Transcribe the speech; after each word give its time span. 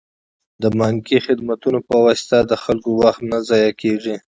د 0.61 0.63
بانکي 0.79 1.17
خدمتونو 1.27 1.79
په 1.87 1.95
واسطه 2.05 2.37
د 2.51 2.53
خلکو 2.63 2.89
وخت 3.01 3.21
نه 3.31 3.37
ضایع 3.49 3.71
کیږي. 3.81 4.15